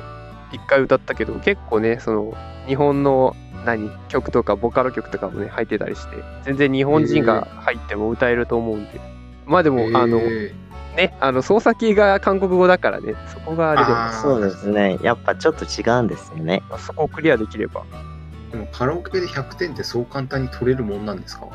[0.53, 2.33] 一回歌ったけど、結構ね、その、
[2.67, 3.89] 日本の、何？
[4.07, 9.01] 曲とかボカロ曲とかもね入ってたりして全然日本人が入っても歌えると思うんで、
[9.45, 10.53] まあでも、あのえ
[10.95, 14.21] ねあの操作キーが韓国語だからねそこがあれでも。
[14.21, 14.97] そうですね。
[15.01, 16.63] やっぱちょっと違うんですよね。
[16.69, 17.83] まあそこをクリアできれば。
[17.83, 21.47] ーでもカラオケで100点ってそう簡単に取れるもんなんですか？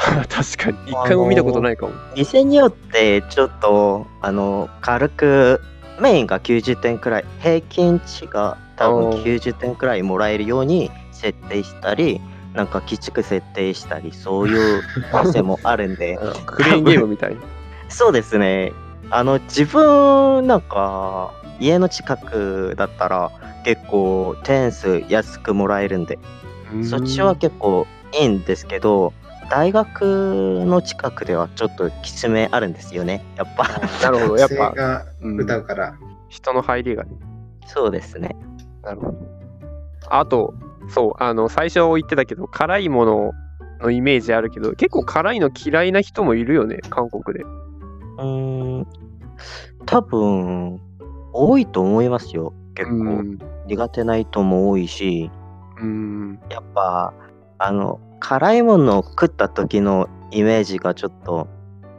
[0.28, 0.90] 確かに。
[0.90, 5.60] 一回も見たことないかも、店によってちょっとあの軽く
[6.00, 9.22] メインが90点くらい平均値が多分おー。
[9.24, 12.20] 90点くらいもらえるように設定したり
[12.54, 14.82] なんか鬼畜設定したりそういう
[15.24, 16.18] 店もあるんで。
[16.46, 17.40] クレーンゲームみたいな
[17.90, 18.72] そうですね。
[19.10, 23.30] あの自分なんか家の近くだったら
[23.64, 26.18] 結構点数安くもらえるんで。
[26.84, 27.86] そっちは結構
[28.18, 29.12] いいんですけど
[29.50, 33.24] 大学の近くではちょっときつめあるんですよね。
[33.36, 33.64] やっぱ。
[34.02, 34.36] なるほど。
[34.36, 34.70] やっぱ。
[34.70, 35.06] 学生が
[35.42, 35.94] 歌うから、
[36.28, 37.10] 人の入りがね。
[37.66, 38.36] そうですね。
[38.82, 39.18] なるほど。
[40.08, 40.54] あと、
[40.88, 43.32] そう、あの、最初言ってたけど、辛いもの
[43.80, 47.44] のイメージあるけど、結構辛いの嫌いな人もいるよね、韓国で。
[48.20, 48.86] うーん。
[49.86, 50.80] 多分
[51.32, 52.52] 多いと思いますよ。
[52.74, 52.94] 結構。
[52.94, 53.38] うん。
[53.66, 55.30] 苦手な人も多いし。
[55.80, 56.38] うん。
[56.50, 57.14] やっぱ
[57.58, 61.48] あの辛いものを食った時のイメージがちょっと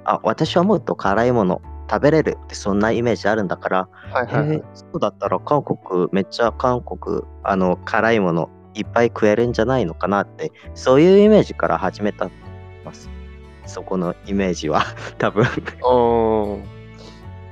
[0.05, 3.89] あ私はもっと辛いもの食べれるってそんなイメージあるんだから。
[4.09, 4.57] えはいはい、はい。
[4.59, 12.29] ーそうだったら韓国めっちゃ韓国あの辛いものいっぱい食えるんじゃないのかなってそういうイメージから始めた
[12.85, 13.09] ます
[13.65, 14.83] そこのイメージは
[15.17, 15.43] 多分。
[15.45, 16.61] あー。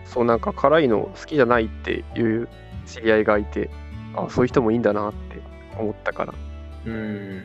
[0.06, 2.48] そう、なんか辛いの好きじゃないっていう
[2.86, 3.69] 知り合いがいて、
[4.15, 5.39] あそういう人もいいんだなって
[5.78, 6.34] 思ったから。
[6.86, 7.43] うん。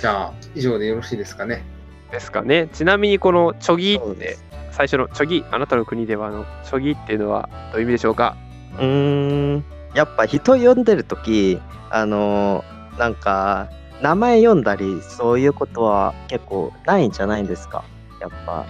[0.00, 1.62] じゃあ以上でよろしいですかね。
[2.10, 2.68] ですかね。
[2.72, 4.38] ちなみにこのチョギって
[4.70, 8.36] 最初のチョギ、あなたの国ではあのチョギっていうのはどういう意味でしょうか？
[8.78, 9.64] うーん。
[9.94, 13.68] やっぱ人呼んでる時あのーなんか
[14.02, 17.84] 名前読んだりそういうことは結構ないんじゃないんですか？
[18.20, 18.64] やっぱ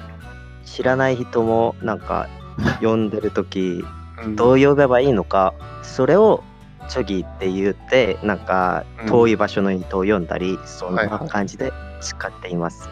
[0.64, 2.28] 知らない人もなんか
[2.82, 3.84] 呼んでる時
[4.24, 4.36] うん。
[4.36, 6.42] どう呼べばいいのかそれを
[6.88, 9.06] チョギって言ってなんかうん。
[9.08, 11.08] 遠い場所の人を呼んだり、そんはい。
[11.08, 12.88] はない感じで使っています、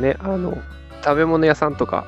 [0.00, 0.56] ね、あの、
[1.04, 2.06] 食べ物屋さんとか、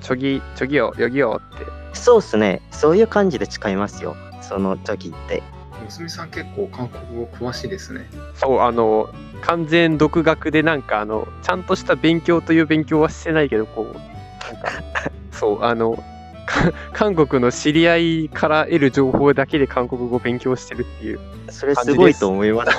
[0.00, 1.66] チョギ、チョギよ、ヨギよって。
[1.92, 2.62] そうっすね。
[2.70, 4.16] そういう感じで使いますよ。
[4.40, 5.42] そのチョギって
[5.90, 14.70] 娘さん結構韓国語詳しいですねそう、あの、完全独学で、なんか、あの、ちゃんとした勉強という勉強はしてないけど、こう、なんか、
[15.32, 16.02] そう、あの、
[16.46, 21.20] か韓国の知り合いから得る情報だけで韓国語を勉強してるっていう。
[21.50, 22.72] それすごいと思います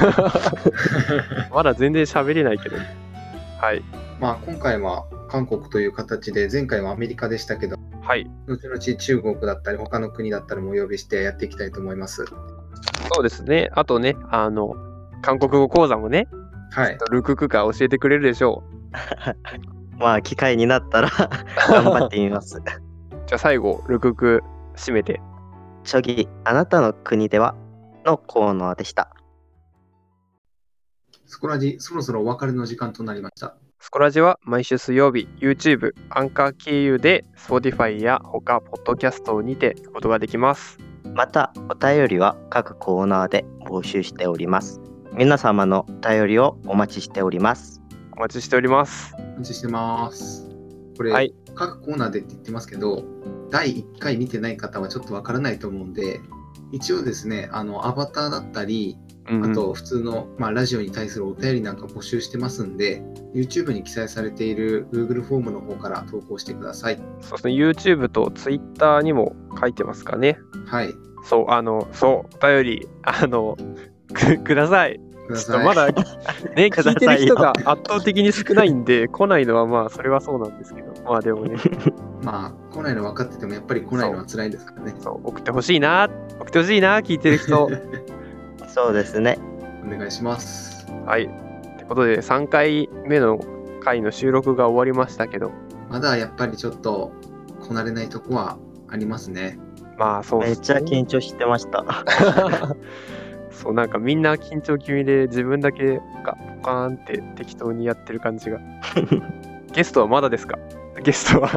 [1.51, 2.77] まだ全然喋れないけど。
[3.59, 3.83] はい。
[4.19, 8.29] まあ今回は韓国という形で前回はアメリカでしたけどはい。
[8.47, 12.25] 後々中国だったり他の国だったりもお呼びしてやっていきたいと思います
[13.13, 13.69] そうですね。
[13.73, 14.75] あとね、あの、
[15.21, 16.27] 韓国語講座もね、
[16.71, 18.63] はいルククが教えてくれるでしょ
[19.99, 21.09] まあ機会になったら
[21.69, 22.61] 頑張ってみますう。
[23.25, 24.43] じゃあ最後、ルクク
[24.75, 25.21] 締めて。
[25.83, 27.55] チョギあなたの国では
[28.05, 29.09] のコーナーでした
[31.25, 40.77] スコラジそろそろお別れの時間となりましたスコラジは毎週水曜日、YouTube、アンカー経由で Spotify や他、ポッドキャストにて聞くことができます。
[41.13, 44.79] またお便りは各コーナーで募集しております。
[45.13, 47.81] 皆様のお便りをお待ちしております。
[48.15, 49.13] お待ちしております。
[49.17, 50.49] お待ちしてます。
[50.95, 51.33] これ、はい。
[51.55, 53.03] 各コーナーでって言ってますけど
[53.49, 56.21] 第1回見てない方はちょっとわからないと思うんで
[56.71, 63.01] 一応ですねあのアバターだったりあと普通の、まあ、ラジオに対するお便りなんか募集してますんで
[63.33, 66.99] YouTube に記載されている Google フォームの方から投稿してください。
[67.21, 70.37] そうですね、YouTube と Twitter にも書いてますかね。
[70.65, 70.93] はい。
[71.23, 73.57] そう、あの、そう、お便り、あの、
[74.13, 74.99] くください。
[75.29, 75.87] ちょっとまだ、
[76.55, 81.57] ね、くださいよ聞いてる人が圧倒的に少ないんで、来ないのはまあ、それはそうなんですけど、まあでもね、
[82.23, 84.95] まあ来ないの分かっててもやっぱり来ないのは辛いですからね。
[84.99, 86.09] そう、送ってほしいな、
[86.39, 87.69] 送ってほしいな、聞いてる人。
[88.73, 89.37] そうですね。
[89.85, 90.85] お願いします。
[91.05, 91.23] はい。
[91.25, 91.27] っ
[91.77, 93.39] てことで3回目の
[93.83, 95.51] 回の収録が終わりましたけど、
[95.89, 97.11] まだやっぱりちょっと
[97.67, 98.57] こなれないとこは
[98.89, 99.59] ありますね。
[99.97, 101.83] まあそうめっちゃ緊張してました。
[103.51, 108.59] そうなんかみんな緊張気味で自分だけがポカーンって適当にやってる感じが。
[109.73, 110.57] ゲストはまだですか？
[111.03, 111.49] ゲストは。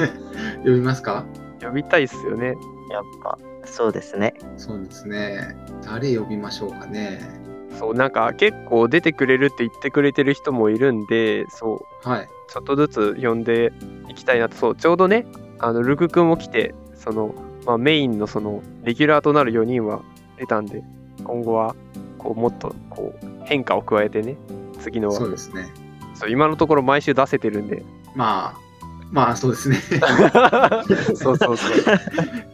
[0.64, 1.24] 呼びますか？
[1.62, 2.48] 呼びたいっすよね。
[2.90, 4.34] やっぱ、そうですね。
[4.56, 5.56] そうですね。
[5.84, 7.20] 誰呼びましょうかね。
[7.78, 12.28] そうなんか結構出てくれるって言ってくれてる人もいるんでそうはい。
[12.48, 13.72] ちょっとずつ呼んで
[14.08, 15.26] いきたいなとそうちょうどね
[15.58, 17.34] あのルク君も来てその、
[17.66, 20.02] まあ、メインのそのレギュラーとなる4人は
[20.38, 20.82] 出たんで
[21.24, 21.74] 今後は
[22.18, 24.36] こうもっとこう変化を加えてね
[24.80, 25.68] 次のそうですね。
[26.14, 27.82] そう今のところ毎週出せてるんで
[28.14, 28.60] まあ、
[29.16, 29.76] まあそうですね。
[31.16, 31.72] そうそうそう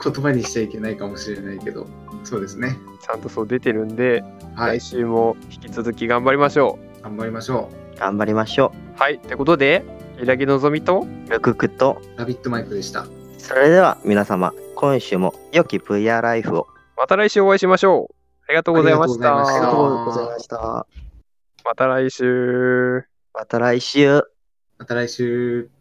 [0.00, 1.88] 言葉にしちゃいけないかもしれないけど、
[2.22, 2.78] そうですね。
[3.04, 4.22] ちゃんとそう出てるんで、
[4.54, 4.80] はい来。
[4.80, 9.84] 週も引き続き頑張りましょ頑張りましょ頑張りましょうはいってことで
[10.18, 11.30] 平木のぞみとう。
[11.30, 12.18] ルククと、う。
[12.18, 13.06] ラビットマイクでした。
[13.38, 16.68] それでは皆様、今週も良き VR ライフを。
[16.96, 18.14] また来週お会いしましょう
[18.46, 20.86] ありがとうございましたありがとうございましたありがとうございました。
[21.64, 23.04] また来週
[23.34, 24.22] また来週。
[24.78, 25.72] また来週。